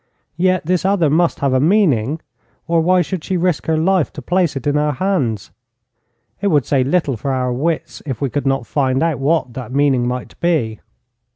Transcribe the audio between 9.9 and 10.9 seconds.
might be.